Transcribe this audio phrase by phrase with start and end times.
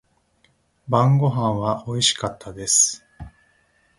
[0.89, 3.05] 晩御飯は美味しかったです。